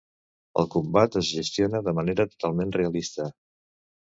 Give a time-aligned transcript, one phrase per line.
[0.61, 3.29] El combat es gestiona de manera totalment realista.